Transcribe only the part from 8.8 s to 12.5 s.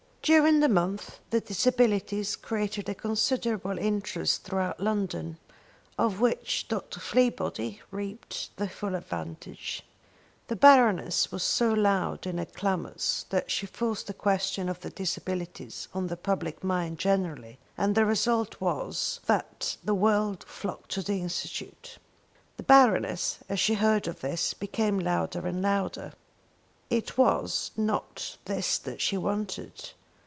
advantage. The Baroness was so loud in her